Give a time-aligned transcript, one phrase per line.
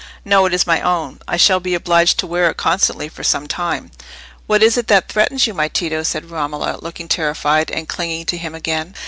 [0.25, 1.19] "No; it is my own.
[1.27, 3.91] I shall be obliged to wear it constantly, for some time."
[4.47, 8.37] "What is it that threatens you, my Tito?" said Romola, looking terrified, and clinging to
[8.37, 8.95] him again.